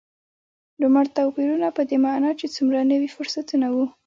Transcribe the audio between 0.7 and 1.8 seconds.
لومړ توپیرونه